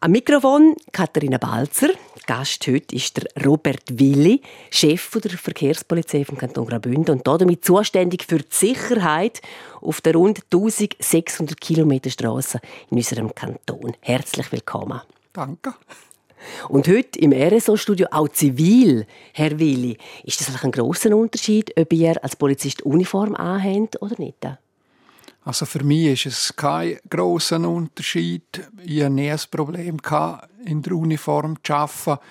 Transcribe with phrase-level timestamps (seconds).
[0.00, 1.88] Am Mikrofon Katharina Balzer.
[2.24, 4.40] Gast heute ist der Robert Willi,
[4.70, 9.42] Chef der Verkehrspolizei vom Kanton Graubünden und damit zuständig für die Sicherheit
[9.80, 12.60] auf der rund 1600 Kilometer Straße
[12.92, 13.96] in unserem Kanton.
[14.00, 15.00] Herzlich willkommen.
[15.32, 15.74] Danke.
[16.68, 19.98] Und heute im RSO-Studio auch zivil, Herr Willi.
[20.22, 24.46] Ist das ein großer Unterschied, ob ihr als Polizist Uniform anhabt oder nicht?
[25.48, 28.68] Also für mich ist es kein großer Unterschied.
[28.84, 29.96] Ich hatte nie ein Problem,
[30.66, 32.22] in der Uniform zu arbeiten.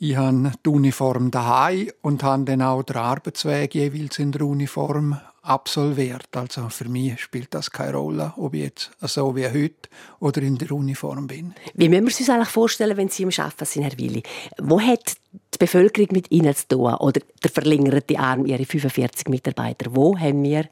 [0.00, 5.16] Ich habe die Uniform daheim und habe dann auch den Arbeitsweg jeweils in der Uniform
[5.42, 6.26] absolviert.
[6.34, 9.88] Also für mich spielt das keine Rolle, ob ich jetzt so wie heute
[10.18, 11.54] oder in der Uniform bin.
[11.74, 14.24] Wie müssen wir uns eigentlich vorstellen, wenn Sie im Arbeiten sind, Herr Willi?
[14.58, 15.14] Wo hat
[15.54, 16.94] die Bevölkerung mit Ihnen zu tun?
[16.94, 19.94] Oder der verlängerte Arm, Ihre 45 Mitarbeiter?
[19.94, 20.68] Wo haben wir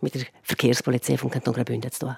[0.00, 2.16] mit der Verkehrspolizei vom Kanton Graubünden zu tun?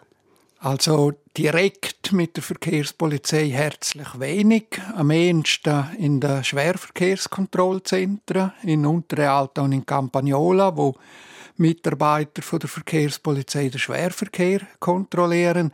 [0.61, 4.65] Also direkt mit der Verkehrspolizei herzlich wenig.
[4.97, 10.97] Am ehesten in den Schwerverkehrskontrollzentren in Unterrealta und in Campagnola, wo
[11.59, 15.73] Mitarbeiter von der Verkehrspolizei den Schwerverkehr kontrollieren.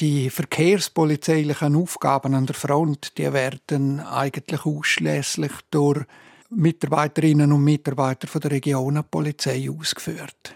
[0.00, 6.00] Die verkehrspolizeilichen Aufgaben an der Front, die werden eigentlich ausschließlich durch
[6.50, 10.54] Mitarbeiterinnen und Mitarbeiter von der Regionenpolizei ausgeführt.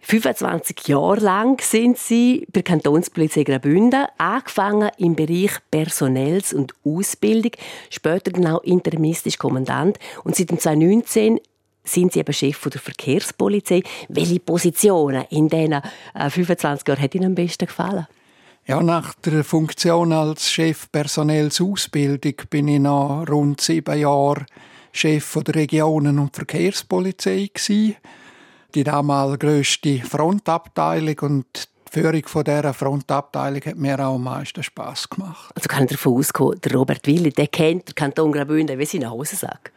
[0.00, 7.52] 25 Jahre lang sind Sie bei der Kantonspolizei Graubünden, angefangen im Bereich Personells- und Ausbildung,
[7.90, 11.40] später dann auch interimistisch Kommandant und seit 2019
[11.84, 13.82] sind Sie eben Chef der Verkehrspolizei.
[14.08, 15.80] Welche Positionen in diesen
[16.14, 18.06] 25 äh, Jahren hat Ihnen am besten gefallen?
[18.66, 24.46] Ja, nach der Funktion als Chef Personellsausbildung bin ich nach rund sieben Jahren
[24.92, 27.96] Chef der Regionen- und Verkehrspolizei gewesen
[28.74, 31.46] die damals grösste Frontabteilung und
[31.88, 35.52] die Führung von dieser Frontabteilung hat mir auch am meisten Spass gemacht.
[35.56, 39.10] Also kann ich davon ausgehen, der Robert Willi, der kennt den Kanton Graubünden wie seinen
[39.10, 39.72] Hosensack?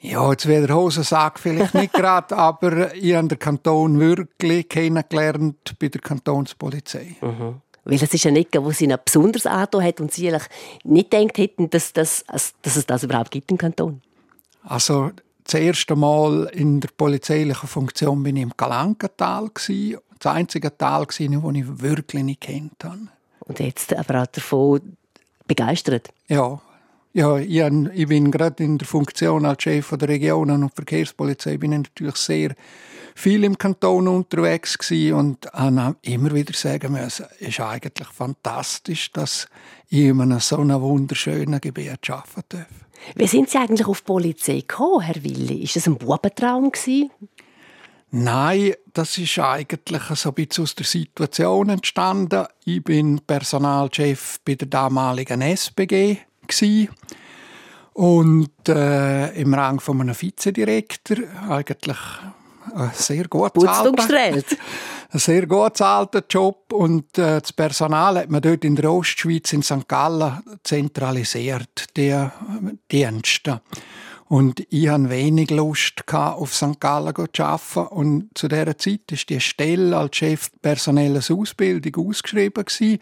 [0.00, 5.74] Ja, jetzt wäre der Hosensack vielleicht nicht gerade, aber ich habe den Kanton wirklich kennengelernt
[5.78, 7.16] bei der Kantonspolizei.
[7.20, 7.60] Mhm.
[7.84, 10.48] Weil das ist ja nicht, wo sie ihn besonders angetan hat und sie eigentlich
[10.84, 14.02] nicht gedacht hätten, dass, dass, dass es das überhaupt gibt im Kanton.
[14.64, 15.10] Also
[15.52, 19.50] das erste Mal in der polizeilichen Funktion bin ich im Galankental
[20.18, 23.08] das einzige Tal das ich wirklich nicht kennt habe.
[23.40, 24.96] Und jetzt aber auch davon
[25.46, 26.10] begeistert?
[26.28, 26.60] Ja,
[27.12, 31.78] ja, ich, bin gerade in der Funktion als Chef der Regionen und Verkehrspolizei bin ich
[31.80, 32.54] natürlich sehr
[33.14, 39.46] viel im Kanton unterwegs und habe immer wieder sagen müssen, es ist eigentlich fantastisch, dass
[39.88, 42.66] ich in einem so einem wunderschönen Gebiet arbeiten darf.
[43.16, 45.62] Wie sind Sie eigentlich auf die Polizei gekommen, Herr Willi?
[45.62, 46.70] Ist das ein Bubentraum
[48.14, 52.44] Nein, das ist eigentlich so ein bisschen aus der Situation entstanden.
[52.64, 56.18] Ich bin Personalchef bei der damaligen SBG
[57.94, 61.16] und äh, im Rang von einem Vizedirektor
[61.48, 61.96] eigentlich
[62.74, 64.08] ein sehr gut zahlter,
[65.10, 69.52] ein sehr gut zahlter Job und äh, das Personal hat man dort in der Ostschweiz
[69.52, 69.88] in St.
[69.88, 72.26] Gallen zentralisiert, die
[72.90, 73.60] Dienste.
[74.32, 76.80] Und ich hatte wenig Lust auf St.
[76.80, 77.94] Gallen zu arbeiten.
[77.94, 82.64] Und zu dieser Zeit war die Stelle als Chef personelles Ausbildung ausgeschrieben.
[82.80, 82.98] Ich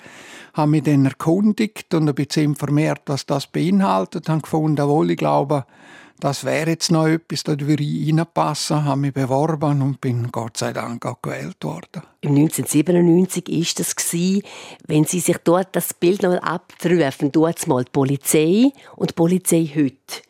[0.54, 4.24] habe mich dann erkundigt und ein bisschen informiert, was das beinhaltet.
[4.24, 5.66] Ich habe gefunden, wohl, ich glaube,
[6.20, 10.56] das wäre jetzt noch etwas, da würde ich reinpassen, habe mich beworben und bin Gott
[10.56, 12.02] sei Dank auch gewählt worden.
[12.20, 13.94] Im 1997 war das
[14.86, 19.70] wenn Sie sich dort das Bild noch abrufen, dort mal die Polizei und die Polizei
[19.74, 20.22] heute.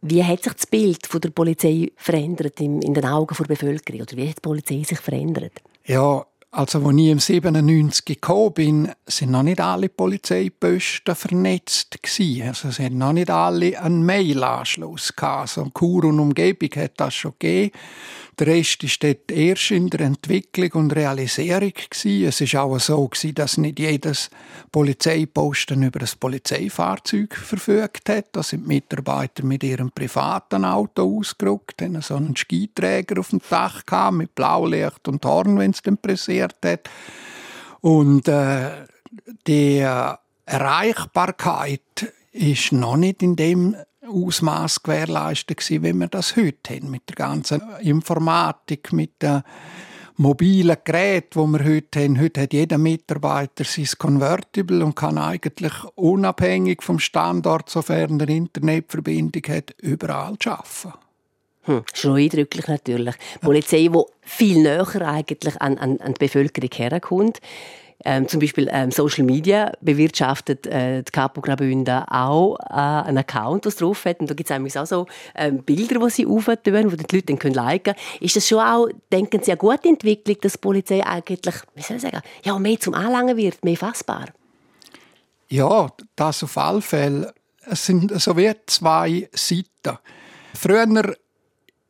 [0.00, 4.02] Wie hat sich das Bild von der Polizei verändert in den Augen der Bevölkerung?
[4.02, 5.52] Oder wie hat die Polizei sich verändert?
[5.86, 12.48] Ja, also, als ich im 97 gekommen bin, sind noch nicht alle Polizeiposten vernetzt gewesen.
[12.48, 15.40] Also, es hatten noch nicht alle einen Mail-Anschluss gehabt.
[15.42, 17.72] Also, Kur und Umgebung hat das schon gegeben.
[18.38, 22.28] Der Rest ist dort erst in der Entwicklung und Realisierung gewesen.
[22.28, 24.30] Es ist auch so dass nicht jedes
[24.70, 28.26] Polizeiposten über ein Polizeifahrzeug verfügt hat.
[28.32, 33.84] Da sind Mitarbeiter mit ihrem privaten Auto ausgerückt, haben so einen Skiträger auf dem Dach
[33.84, 36.88] gehabt, mit Blaulicht und Horn, wenn es dann pressiert hat.
[37.80, 38.86] Und äh,
[39.48, 39.84] die
[40.44, 43.74] Erreichbarkeit ist noch nicht in dem
[44.08, 49.42] Ausmaß gewährleistet gewesen, wie wir das heute haben, mit der ganzen Informatik, mit den
[50.16, 52.20] mobilen Geräten, die wir heute haben.
[52.20, 59.42] Heute hat jeder Mitarbeiter sein Convertible und kann eigentlich unabhängig vom Standort, sofern er Internetverbindung
[59.48, 60.98] hat, überall arbeiten.
[61.62, 63.14] Hm, schon eindrücklich natürlich.
[63.34, 67.40] Die Polizei, die viel näher eigentlich an, an, an die Bevölkerung herkommt.
[68.10, 73.66] Ähm, zum Beispiel ähm, Social Media bewirtschaftet äh, die Capo Graubünden auch äh, einen Account,
[73.66, 74.20] was drauf hat.
[74.20, 77.38] Und da gibt es auch so ähm, Bilder, die sie auftun, die die Leute dann
[77.38, 78.22] können liken können.
[78.22, 81.98] Ist das schon auch, denken Sie, eine gute Entwicklung, dass die Polizei eigentlich, wie soll
[81.98, 84.24] ich sagen, ja, mehr zum Anlangen wird, mehr fassbar?
[85.50, 87.34] Ja, das auf alle Fälle.
[87.66, 89.98] Es sind so wie zwei Seiten.
[90.54, 91.14] Früher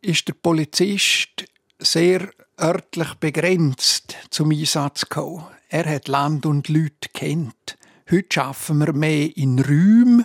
[0.01, 1.45] ist der Polizist
[1.79, 2.29] sehr
[2.61, 5.45] örtlich begrenzt zum Einsatz gekommen.
[5.71, 7.77] Er hat Land und Leute kennt.
[8.11, 10.25] Heute schaffen wir mehr in Räumen,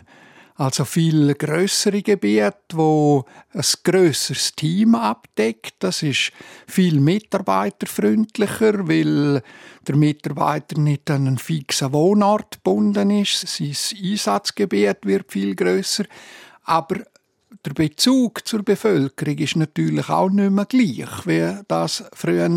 [0.55, 5.75] also viel größere Gebiete, wo ein grösseres Team abdeckt.
[5.79, 6.31] Das ist
[6.65, 9.43] viel mitarbeiterfreundlicher, weil
[9.85, 13.45] der Mitarbeiter nicht an einen fixen Wohnort gebunden ist.
[13.45, 16.05] Sein Einsatzgebiet wird viel grösser.
[16.63, 17.01] Aber
[17.65, 22.47] der Bezug zur Bevölkerung ist natürlich auch nicht mehr gleich, wie das früher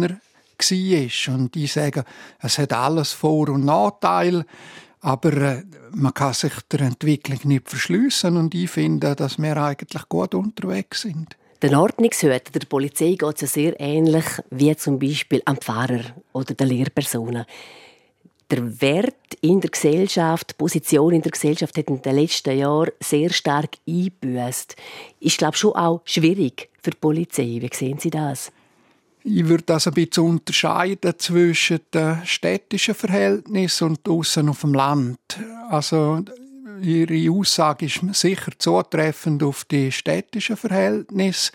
[0.59, 1.35] war.
[1.35, 2.05] Und die sagen,
[2.41, 4.45] es hat alles Vor- und Nachteile,
[5.01, 5.63] aber äh,
[5.93, 11.03] man kann sich der Entwicklung nicht verschliessen und ich finde, dass wir eigentlich gut unterwegs
[11.03, 11.37] sind.
[11.63, 16.69] Den Ordnungshüter der Polizei geht es sehr ähnlich wie zum Beispiel am Pfarrer oder den
[16.69, 17.47] Lehrpersonen
[18.51, 22.93] der Wert in der Gesellschaft, die Position in der Gesellschaft hat in den letzten Jahren
[23.01, 24.77] sehr stark eingebüßt.
[25.21, 27.59] Ist, glaube schon auch schwierig für die Polizei.
[27.61, 28.53] Wie sehen Sie das?
[29.29, 35.19] Ich würde das ein bisschen unterscheiden zwischen den städtischen Verhältnissen und außen auf dem Land.
[35.69, 36.23] Also
[36.81, 41.51] Ihre Aussage ist sicher zutreffend auf die städtischen Verhältnisse.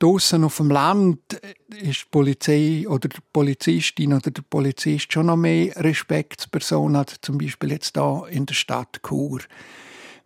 [0.00, 1.40] Draussen auf dem Land
[1.80, 7.38] ist die Polizei oder die Polizistin oder der Polizist schon noch mehr Respektsperson als zum
[7.38, 9.42] Beispiel jetzt da in der Stadt Chur.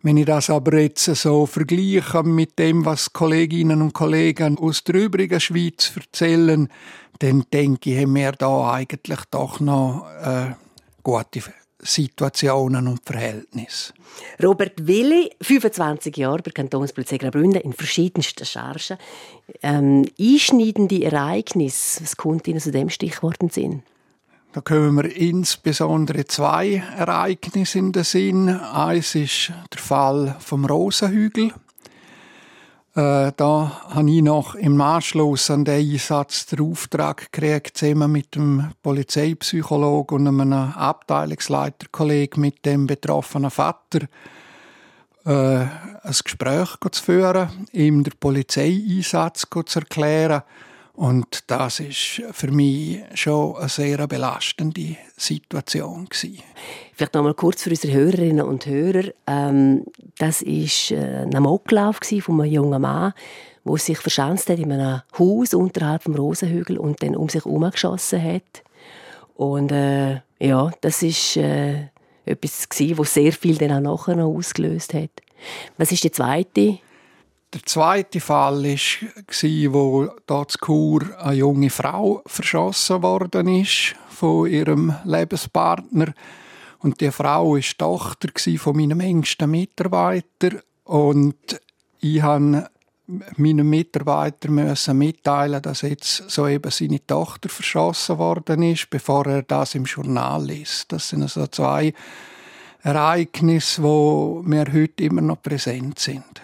[0.03, 4.95] Wenn ich das aber jetzt so vergleiche mit dem, was Kolleginnen und Kollegen aus der
[4.95, 6.69] übrigen Schweiz erzählen,
[7.19, 10.55] dann denke ich, haben wir da eigentlich doch noch äh,
[11.03, 11.41] gute
[11.83, 13.93] Situationen und Verhältnisse.
[14.41, 18.97] Robert Willi, 25 Jahre bei Kantonspolizei Graubünden in verschiedensten Chargen.
[19.61, 23.83] Ähm, einschneidende Ereignisse, was kommt Ihnen zu dem Stichwort in Sinn?
[24.53, 28.49] Da kommen wir insbesondere zwei Ereignisse in den Sinn.
[28.49, 31.53] Eins ist der Fall vom Rosenhügel
[32.93, 38.35] äh, da habe ich noch im Anschluss an den Einsatz den Auftrag gekriegt, zusammen mit
[38.35, 44.01] dem Polizeipsychologen und einem Abteilungsleiterkollegen mit dem betroffenen Vater
[45.23, 50.43] äh, ein Gespräch zu führen, ihm den Polizeieinsatz zu erklären
[50.93, 56.07] und das ist für mich schon eine sehr belastende Situation.
[56.93, 59.85] Vielleicht noch mal kurz für unsere Hörerinnen und Hörer: ähm,
[60.17, 63.13] Das ist äh, ein Amoklauf von einem jungen Mann,
[63.63, 67.69] der sich verschanzt hat in einem Haus unterhalb dem Rosenhügel und dann um sich herum
[67.71, 68.63] geschossen hat.
[69.35, 71.87] Und äh, ja, das ist äh,
[72.25, 75.09] etwas was sehr viel dann auch nachher noch ausgelöst hat.
[75.77, 76.79] Was ist die zweite
[77.53, 84.95] der zweite Fall war, wo dort Kur eine junge Frau verschossen worden ist von ihrem
[85.03, 86.13] Lebenspartner.
[86.79, 90.61] Und die Frau war Tochter von meinem engsten Mitarbeiter.
[90.85, 91.59] Und
[91.99, 92.69] ich musste
[93.35, 94.49] meinem Mitarbeiter
[94.93, 100.91] mitteilen, dass jetzt soeben seine Tochter verschossen worden ist, bevor er das im Journal liest.
[100.91, 101.93] Das sind also zwei
[102.83, 106.40] Ereignisse, die mir heute immer noch präsent sind.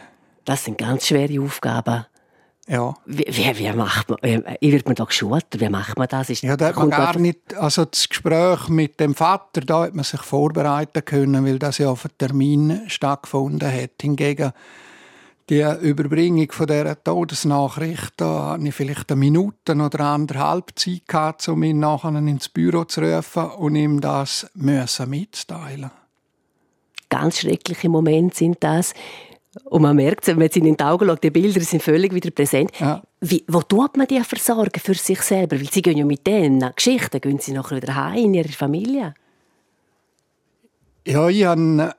[0.47, 2.05] Das sind ganz schwere Aufgaben.
[2.69, 2.93] Ja.
[3.05, 5.45] Wie, wie, wie macht man, wie wird man da geschult?
[5.57, 6.29] Wie macht man das?
[6.29, 9.93] Ist, ja, da hat man gar nicht, also das Gespräch mit dem Vater, da hat
[9.93, 14.01] man sich vorbereiten können, weil das ja auf einen Termin stattgefunden hat.
[14.01, 14.53] Hingegen
[15.49, 21.45] die Überbringung von dieser Todesnachricht, da hatte ich vielleicht eine Minute oder anderthalb Zeit gehabt,
[21.49, 25.91] um ihn nachher ins Büro zu rufen und ihm das mitzuteilen.
[27.09, 28.93] Ganz schreckliche Momente sind das.
[29.65, 32.31] Und man merkt, wenn man jetzt in die Augen schaut, die Bilder sind völlig wieder
[32.31, 32.71] präsent.
[32.79, 33.01] Ja.
[33.21, 35.57] Wie, wo tut man die versorgen für sich selber?
[35.57, 39.13] Weil sie gehen ja mit denen Geschichten, gehen sie nachher wieder heim in ihre Familie.
[41.05, 41.95] Ja, ich habe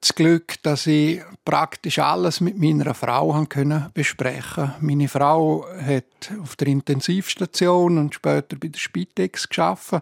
[0.00, 6.56] das Glück, dass ich praktisch alles mit meiner Frau können besprechen Meine Frau hat auf
[6.56, 9.94] der Intensivstation und später bei der Spitex geschafft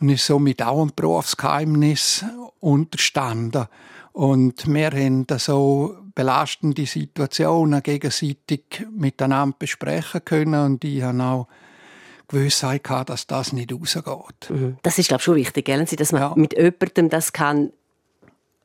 [0.00, 2.24] und ist somit auch ein Berufsgeheimnis
[2.60, 3.66] unterstanden.
[4.12, 11.48] Und wir haben so belastende Situationen gegenseitig miteinander besprechen können und ich habe auch
[12.28, 14.50] Gewissheit gehabt, dass das nicht rausgeht.
[14.50, 14.78] Mhm.
[14.82, 15.84] Das ist, glaube ich, schon wichtig, gell?
[15.84, 16.32] dass man ja.
[16.36, 17.72] mit jemandem das kann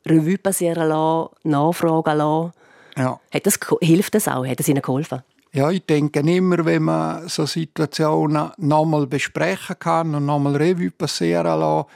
[0.06, 2.52] Revue passieren lassen, nachfragen lassen.
[2.96, 3.20] Ja.
[3.34, 4.46] Hat das, hilft das auch?
[4.46, 5.22] Hat das Ihnen geholfen?
[5.54, 11.60] Ja, ich denke immer, wenn man so Situationen nochmal besprechen kann und nochmal Revue passieren
[11.60, 11.88] lassen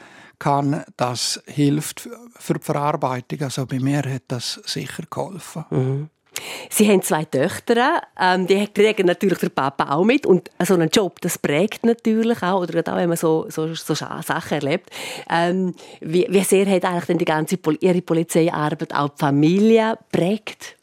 [0.42, 3.44] kann, das hilft für die Verarbeitung.
[3.44, 5.66] Also bei mir hat das sicher geholfen.
[5.70, 6.10] Mhm.
[6.70, 10.90] Sie haben zwei Töchter, ähm, die kriegen natürlich der Papa auch mit und so ein
[10.90, 14.90] Job, das prägt natürlich auch, oder auch wenn man so, so, so Sachen erlebt.
[15.30, 20.78] Ähm, wie, wie sehr hat eigentlich denn die ganze Ihre Polizeiarbeit auch die Familie prägt?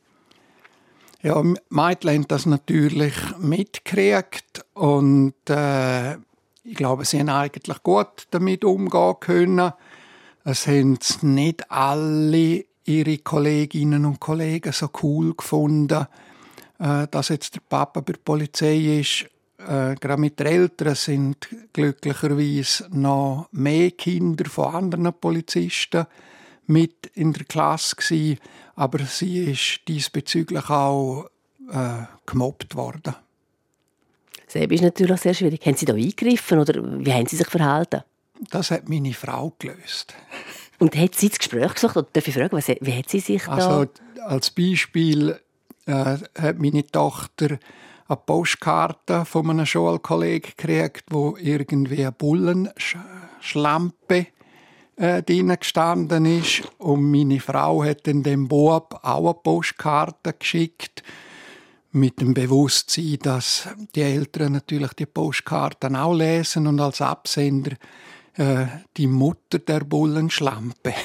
[1.23, 6.17] Ja, Meitl haben das natürlich mitgekriegt und äh,
[6.69, 9.73] ich glaube, sie haben eigentlich gut damit umgehen können.
[10.45, 16.07] Es haben nicht alle ihre Kolleginnen und Kollegen so cool gefunden,
[16.79, 19.27] äh, dass jetzt der Papa bei der Polizei ist.
[19.59, 26.07] Äh, gerade mit den Eltern sind glücklicherweise noch mehr Kinder von anderen Polizisten
[26.67, 28.41] mit in der Klasse gewesen,
[28.77, 31.31] aber sie ist diesbezüglich auch
[31.71, 33.15] äh, gemobbt worden.
[34.49, 35.65] Selbst ist natürlich sehr schwierig.
[35.65, 38.03] Haben Sie da eingegriffen oder wie haben Sie sich verhalten?
[38.51, 40.15] Das hat meine Frau gelöst.
[40.79, 41.97] Und hat sie das Gespräch gesucht?
[41.97, 43.53] Oder darf ich fragen, was, wie hat sie sich da...
[43.53, 43.87] Also,
[44.27, 45.41] als Beispiel
[45.87, 47.59] äh, hat meine Tochter
[48.07, 54.29] eine Postkarte von einem Schulkollegen gekriegt, wo irgendwie eine Bullenschlampe
[54.97, 56.63] äh, drin gestanden ist.
[56.79, 61.03] Und meine Frau hat dann dem Bub auch eine Postkarte geschickt
[61.93, 67.73] mit dem Bewusstsein, dass die Eltern natürlich die Postkarten auch lesen und als Absender
[68.37, 68.67] äh,
[68.97, 70.95] die Mutter der Bullenschlampe.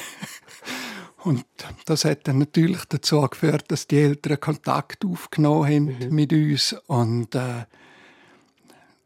[1.24, 1.46] Und
[1.86, 6.14] das hat dann natürlich dazu geführt, dass die Eltern Kontakt aufgenommen haben mhm.
[6.14, 7.64] mit uns und äh,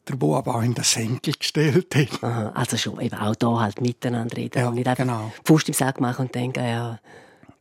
[0.07, 2.23] der Bub auch in den Senkel gestellt hat.
[2.23, 5.31] Aha, also schon eben auch da halt miteinander reden ja, und nicht einfach genau.
[5.43, 6.99] Fuß im Sack machen und denken, ja,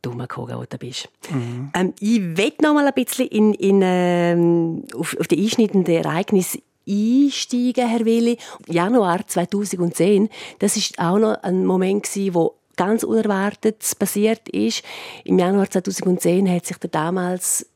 [0.07, 1.09] dummer Koga, wo du bist.
[1.29, 1.71] Mhm.
[1.73, 6.59] Ähm, ich will noch mal ein bisschen in, in, ähm, auf, auf die einschneidenden Ereignisse
[6.87, 8.37] einsteigen, Herr Willi.
[8.67, 14.83] Januar 2010, das ist auch noch ein Moment gewesen, wo ganz unerwartet passiert ist.
[15.25, 17.67] Im Januar 2010 hat sich der damals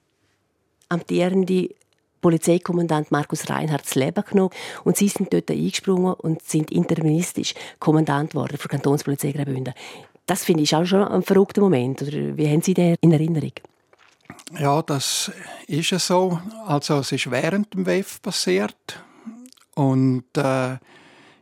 [0.88, 1.69] amtierende
[2.21, 4.51] Polizeikommandant Markus Reinhardt das Leben genommen
[4.83, 9.73] und sie sind dort eingesprungen und sind interministisch Kommandant geworden für die Kantonspolizei Graubünden.
[10.31, 12.01] Das finde ich auch schon ein verrückter Moment.
[12.03, 13.51] Oder wie haben Sie den in Erinnerung?
[14.57, 15.29] Ja, das
[15.67, 16.39] ist es so.
[16.65, 19.03] Also es ist während dem WEF passiert
[19.75, 20.77] und äh,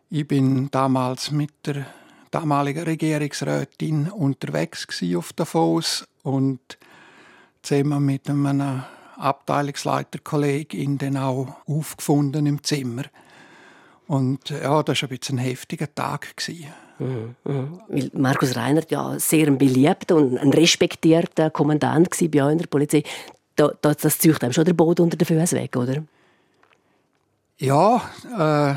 [0.09, 1.85] ich bin damals mit der
[2.31, 6.79] damaligen Regierungsrätin unterwegs auf Davos und
[7.61, 8.81] zusammen mit einem
[9.17, 13.03] Abteilungsleiterkollegin dann auch aufgefunden im Zimmer.
[14.07, 16.33] Und ja, das war ein bisschen ein heftiger Tag.
[16.99, 17.79] Mhm.
[18.13, 23.03] Markus Reinert ja sehr ein beliebter und ein respektierter Kommandant bei euch in der Polizei.
[23.55, 26.03] Da, da, das zieht einem schon der Boden unter den Füßen weg, oder?
[27.57, 28.75] Ja, äh,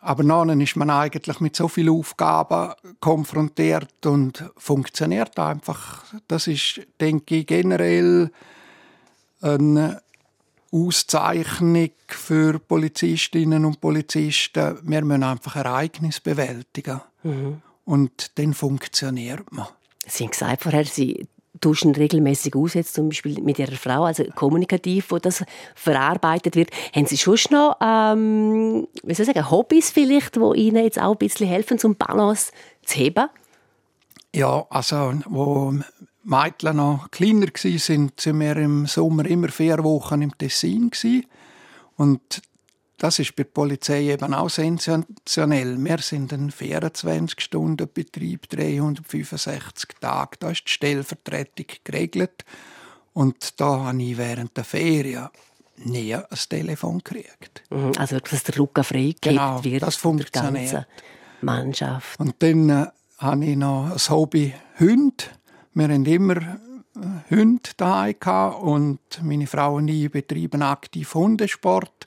[0.00, 6.04] aber dann ist man eigentlich mit so vielen Aufgaben konfrontiert und funktioniert einfach.
[6.28, 8.30] Das ist, denke ich, generell
[9.40, 10.02] eine
[10.74, 14.78] Auszeichnung für Polizistinnen und Polizisten.
[14.82, 17.00] Wir müssen einfach Ereignisse bewältigen.
[17.22, 17.62] Mhm.
[17.84, 19.68] Und dann funktioniert man.
[20.06, 21.28] Sie haben gesagt vorher, Sie
[21.60, 26.70] tauschen regelmäßig aus, jetzt zum Beispiel mit Ihrer Frau, also kommunikativ, wo das verarbeitet wird.
[26.94, 31.12] Haben Sie schon noch, ähm, wie soll ich sagen, Hobbys vielleicht, die Ihnen jetzt auch
[31.12, 32.52] ein bisschen helfen, zum Balance
[32.84, 33.28] zu heben?
[34.34, 35.72] Ja, also wo
[36.24, 40.90] Mädchen noch kleiner waren, sind, sind wir im Sommer immer vier Wochen im Tessin.
[41.96, 42.42] Und
[42.96, 45.76] das ist bei der Polizei eben auch sensationell.
[45.78, 50.36] Wir sind ein 24-Stunden-Betrieb, 365 Tage.
[50.38, 52.44] Da ist die Stellvertretung geregelt.
[53.12, 55.28] Und da habe ich während der Ferien
[55.76, 57.62] nie ein Telefon gekriegt.
[57.70, 60.86] Mhm, also dass der Rücken frei genau, wird das funktioniert.
[61.40, 62.18] Mannschaft.
[62.18, 62.86] Und dann äh,
[63.18, 65.30] habe ich noch ein Hobby Hund.
[65.76, 68.14] Wir haben immer äh, Hunde daheim
[68.62, 72.06] und meine Frau und ich betreiben aktiv Hundesport.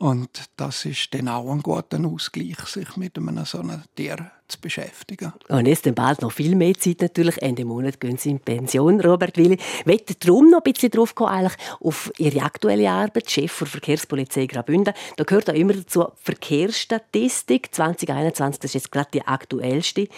[0.00, 5.34] Und das ist auch ein guter Ausgleich, sich mit einem so einem Tier zu beschäftigen.
[5.50, 7.42] Und jetzt dann bald noch viel mehr Zeit natürlich.
[7.42, 9.58] Ende Monat gehen Sie in Pension, Robert Willi.
[9.84, 13.66] Wollt ihr darum noch ein bisschen drauf kommen, eigentlich auf Ihre aktuelle Arbeit, Chef der
[13.66, 14.94] Verkehrspolizei Graubünden.
[15.18, 20.08] Da gehört auch immer dazu Verkehrsstatistik 2021, das ist jetzt gerade die aktuellste.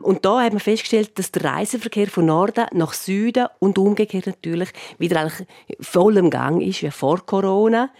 [0.00, 4.70] Und da haben wir festgestellt, dass der Reiseverkehr von Norden nach Süden und umgekehrt natürlich
[4.98, 5.46] wieder eigentlich
[5.78, 7.90] voll im Gang ist, wie vor Corona.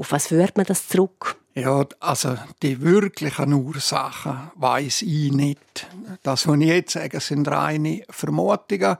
[0.00, 1.36] Auf was führt man das zurück?
[1.54, 5.86] Ja, also die wirklichen Ursachen weiß ich nicht.
[6.22, 8.96] Das, was ich jetzt sage, sind reine Vermutungen.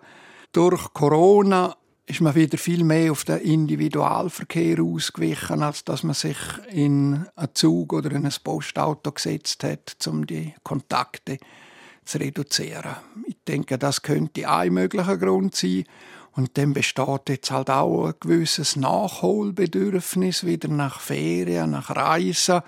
[0.53, 6.37] Durch Corona ist man wieder viel mehr auf den Individualverkehr ausgewichen, als dass man sich
[6.71, 11.39] in einen Zug oder in ein Postauto gesetzt hat, um die Kontakte
[12.05, 12.97] zu reduzieren.
[13.27, 15.85] Ich denke, das könnte ein möglicher Grund sein.
[16.33, 22.61] Und dann besteht jetzt halt auch ein gewisses Nachholbedürfnis wieder nach Ferien, nach Reisen.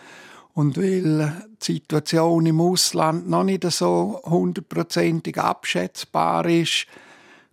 [0.54, 6.86] Und weil die Situation im Ausland noch nicht so hundertprozentig abschätzbar ist,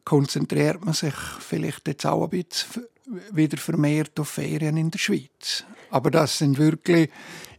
[0.04, 2.86] konzentriert man sich vielleicht jetzt auch ein bisschen
[3.32, 5.64] wieder vermehrt auf Ferien in der Schweiz.
[5.92, 7.10] Aber das sind wirklich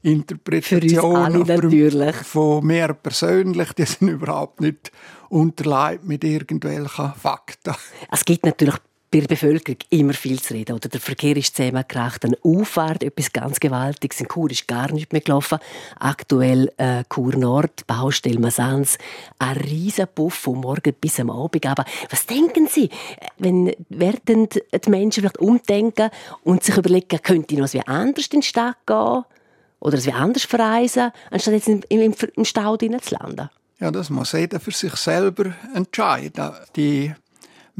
[0.02, 1.44] Interpretationen
[2.24, 4.90] von mir persönlich, die sind überhaupt nicht
[5.28, 7.74] unterleibt mit irgendwelchen Fakten.
[8.10, 8.76] Es gibt natürlich
[9.10, 10.74] bei der Bevölkerung immer viel zu reden.
[10.74, 14.20] Oder der Verkehr ist zusammengekracht, eine Auffahrt, etwas ganz Gewaltiges.
[14.20, 15.58] In Chur ist gar nicht mehr gelaufen.
[15.98, 18.98] Aktuell äh, Chur Nord, Baustelle Masans,
[19.38, 21.66] ein riesen Puff von morgen bis am Abend.
[21.66, 22.88] Aber was denken Sie,
[23.38, 26.10] wenn werden die Menschen vielleicht umdenken
[26.44, 29.24] und sich überlegen, könnte noch wie anders in die Stadt gehen?
[29.80, 33.48] Oder es wie anders verreisen, anstatt jetzt im, im, im Stau zu landen?
[33.80, 36.52] Ja, das muss jeder für sich selber entscheiden.
[36.76, 37.14] Die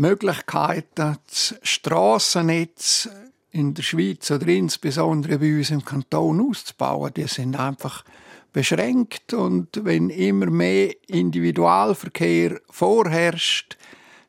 [0.00, 3.08] Möglichkeiten, das Strassennetz
[3.50, 8.04] in der Schweiz oder insbesondere bei uns im Kanton auszubauen, die sind einfach
[8.52, 13.76] beschränkt und wenn immer mehr Individualverkehr vorherrscht,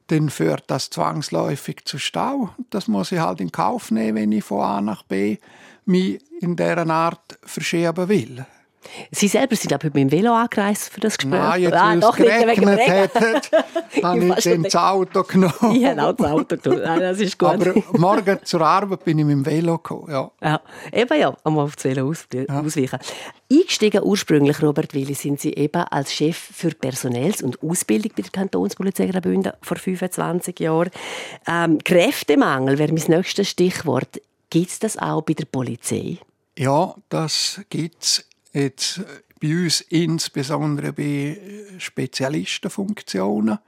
[0.08, 2.50] dann führt das zwangsläufig zu Stau.
[2.70, 5.38] Das muss ich halt in Kauf nehmen, wenn ich von A nach B
[5.86, 8.46] mich in dieser Art verschieben will.
[9.12, 11.40] Sie selber sind aber mit dem Velo angereist für das Gespräch.
[11.40, 13.16] Nein, jetzt, ah, doch, nicht wegen hat,
[14.04, 15.76] habe ich dann das Auto genommen.
[15.76, 16.84] Ich habe auch das Auto genommen.
[16.84, 17.50] Nein, das ist gut.
[17.50, 20.32] Aber morgen zur Arbeit bin ich mit dem Velo gekommen, ja.
[20.42, 20.62] ja.
[20.92, 22.46] Eben ja, einmal auf das Velo aus, ja.
[22.48, 23.00] ausweichen.
[23.52, 28.32] Eingestiegen ursprünglich, Robert Willi, sind Sie eben als Chef für Personals- und Ausbildung bei der
[28.32, 30.90] Kantonspolizei Graubünden vor 25 Jahren.
[31.48, 34.22] Ähm, Kräftemangel wäre mein nächstes Stichwort.
[34.50, 36.18] Gibt es das auch bei der Polizei?
[36.58, 39.02] Ja, das gibt es jetzt
[39.40, 41.38] bei uns insbesondere bei
[41.78, 43.60] Spezialistenfunktionen,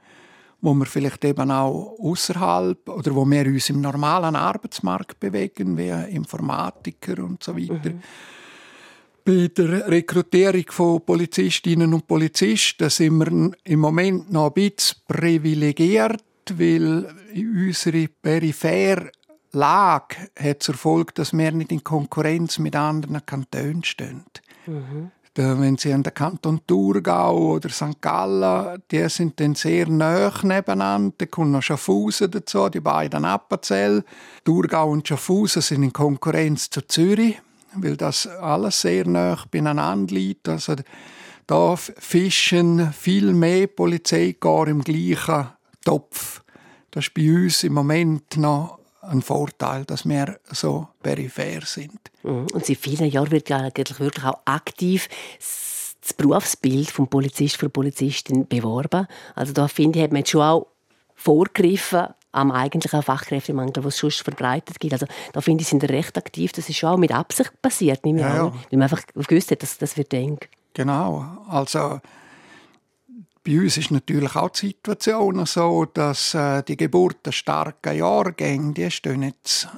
[0.60, 5.90] wo wir vielleicht eben auch außerhalb oder wo wir uns im normalen Arbeitsmarkt bewegen, wie
[6.14, 7.90] Informatiker und so weiter.
[7.90, 8.02] Mhm.
[9.26, 16.22] Bei der Rekrutierung von Polizistinnen und Polizisten sind wir im Moment noch ein bisschen privilegiert,
[16.56, 19.10] weil unsere periphere
[19.52, 24.24] Lage hat zur Folge, dass wir nicht in Konkurrenz mit anderen Kantonen stehen.
[24.66, 25.10] Mhm.
[25.36, 28.00] wenn Sie an den Kanton Thurgau oder St.
[28.00, 31.14] Gallen, die sind dann sehr nah nebeneinander.
[31.18, 34.04] Da kommt noch Schaffhausen dazu, die beiden Appenzell.
[34.44, 37.40] Thurgau und Schaffhausen sind in Konkurrenz zu Zürich,
[37.74, 40.48] weil das alles sehr nah beieinander liegt.
[40.48, 40.76] Also
[41.46, 45.48] da fischen viel mehr Polizei im gleichen
[45.84, 46.42] Topf.
[46.90, 51.98] Das ist bei uns im Moment noch ein Vorteil, dass wir so peripher sind.
[52.22, 52.46] Mhm.
[52.52, 57.70] Und seit vielen Jahren wird ja eigentlich wirklich auch aktiv das Berufsbild vom Polizist, von
[57.70, 59.06] Polizistin beworben.
[59.34, 60.66] Also da finde ich, hat man jetzt schon auch
[61.14, 64.92] vorgegriffen am eigentlichen Fachkräftemangel, es schon verbreitet gibt.
[64.92, 66.52] Also da finde ich, sind wir recht aktiv.
[66.52, 68.44] Das ist schon auch mit Absicht passiert, nicht mehr ja, ja.
[68.44, 70.38] weil man einfach gewusst hat, dass das wird eng.
[70.74, 71.24] Genau.
[71.48, 72.00] Also
[73.44, 79.22] bei uns ist natürlich auch die Situation so, dass äh, die geburtenstarken Jahrgänge, die stehen
[79.22, 79.68] jetzt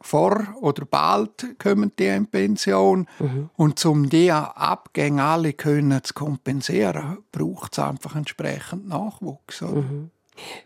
[0.00, 3.06] vor oder bald kommen die in Pension.
[3.18, 3.50] Mhm.
[3.56, 9.60] Und um diese Abgänge alle können zu kompensieren, braucht es einfach entsprechend Nachwuchs.
[9.60, 10.10] Mhm.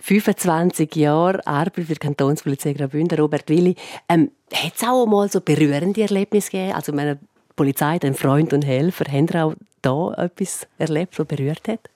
[0.01, 3.75] 25 Jahre Arbeit für die Kantonspolizei Graubünden, Robert Willi.
[4.09, 6.75] Ähm, Hat es auch mal so berührende Erlebnisse gegeben?
[6.75, 7.18] Also meine
[7.57, 11.90] Polizei, dein Freund und Helfer, haben auch da etwas erlebt, das berührt hat?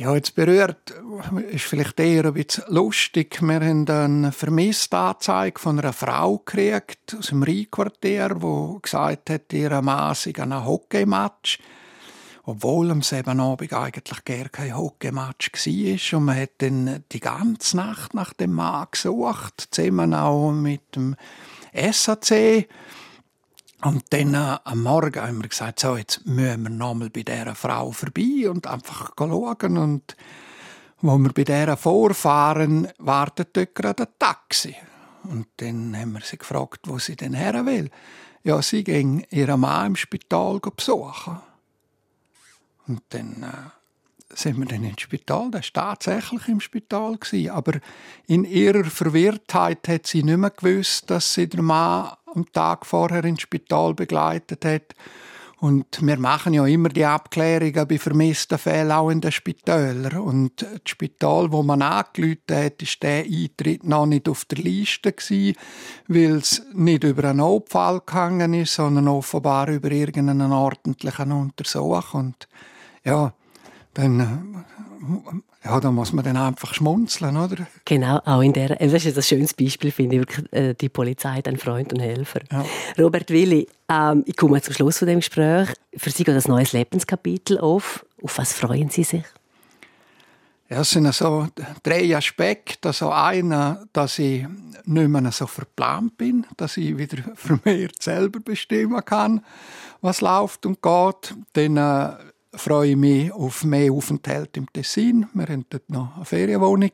[0.00, 0.94] Ja, jetzt berührt
[1.50, 3.42] ist vielleicht eher ein bisschen lustig.
[3.42, 9.82] Wir haben eine Vermisstanzeige von einer Frau gekriegt aus dem Rheinquartier, die gesagt hat, ihre
[9.82, 11.58] Mann sei an einem Hockeymatch.
[12.44, 16.18] Obwohl am selben Abend eigentlich gar kein Hockeymatch war.
[16.18, 21.14] Und man hat dann die ganze Nacht nach dem Mann gesucht, zusammen auch mit dem
[21.74, 22.66] SAC.
[23.82, 27.54] Und dann äh, am Morgen haben wir gesagt, so, jetzt müssen wir nochmal bei dieser
[27.54, 29.78] Frau vorbei und einfach schauen.
[29.78, 30.16] Und
[31.00, 34.76] wo wir bei dieser vorfahren, wartet dort gerade ein Taxi.
[35.24, 37.90] Und dann haben wir sie gefragt, wo sie denn her will.
[38.42, 41.40] Ja, sie ging ihren Mann im Spital besuchen.
[42.86, 45.50] Und dann äh, sind wir dann ins Spital.
[45.50, 47.18] Der war tatsächlich im Spital.
[47.50, 47.80] Aber
[48.26, 53.24] in ihrer Verwirrtheit hat sie nicht mehr gewusst, dass sie den Mann am Tag vorher
[53.24, 54.94] ins Spital begleitet hat.
[55.60, 60.16] Und wir machen ja immer die Abklärungen bei vermissten Fällen auch in den Spitälern.
[60.18, 65.14] Und das Spital, wo man angerufen hat, ist der Eintritt noch nicht auf der Liste
[66.08, 72.14] weil es nicht über einen Notfall gegangen ist, sondern offenbar über irgendeinen ordentlichen Untersuch.
[72.14, 72.48] Und
[73.04, 73.34] ja,
[73.92, 74.89] dann äh,
[75.64, 77.66] ja, da muss man dann einfach schmunzeln, oder?
[77.84, 81.36] Genau, auch in der, das ist ein schönes Beispiel, finde ich, wirklich, äh, die Polizei
[81.36, 82.40] hat ein Freund und Helfer.
[82.50, 82.64] Ja.
[82.98, 85.68] Robert Willi, ähm, ich komme zum Schluss von dem Gespräch.
[85.96, 88.04] Für Sie geht das neues Lebenskapitel auf.
[88.22, 89.24] Auf was freuen Sie sich?
[90.68, 91.48] Ja, es sind so
[91.82, 92.88] drei Aspekte.
[92.88, 94.46] Also einer, dass ich
[94.84, 99.44] nicht mehr so verplant bin, dass ich wieder vermehrt selber bestimmen kann,
[100.00, 101.34] was läuft und geht.
[101.54, 105.26] Dann äh, freue ich mich auf mehr Aufenthalt im Tessin.
[105.34, 106.92] Wir haben dort noch eine Ferienwohnung.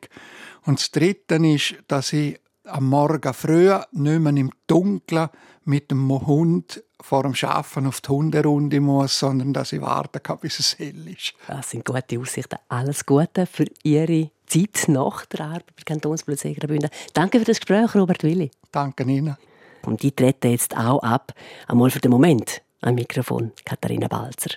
[0.64, 5.28] Und das Dritte ist, dass ich am Morgen früh nicht mehr im Dunkeln
[5.64, 10.38] mit dem Hund vor dem Schaffen auf die Hunderunde muss, sondern dass ich warten kann,
[10.38, 11.34] bis es hell ist.
[11.46, 12.58] Das sind gute Aussichten.
[12.68, 16.90] Alles Gute für Ihre Zeit nach der Arbeit bei Kantonspolizei Graubünden.
[17.12, 18.50] Danke für das Gespräch, Robert Willi.
[18.72, 19.36] Danke Ihnen.
[19.84, 21.32] Und die treten jetzt auch ab.
[21.68, 24.50] Einmal für den Moment am Mikrofon Katharina Balzer.